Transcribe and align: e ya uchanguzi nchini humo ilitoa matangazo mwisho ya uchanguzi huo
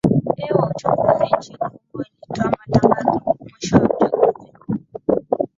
e 0.37 0.41
ya 0.45 0.55
uchanguzi 0.75 1.23
nchini 1.25 1.57
humo 1.61 2.05
ilitoa 2.05 2.53
matangazo 2.59 3.35
mwisho 3.45 3.77
ya 3.77 3.83
uchanguzi 3.83 4.51
huo 4.67 5.47